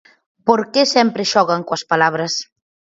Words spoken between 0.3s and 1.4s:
Porque sempre